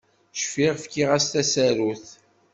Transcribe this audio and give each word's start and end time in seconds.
Cfiɣ 0.41 0.73
fkiɣ-as 0.83 1.25
tasarut. 1.31 2.05